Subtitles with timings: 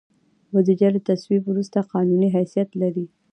[0.51, 3.05] بودیجه له تصویب وروسته قانوني حیثیت لري.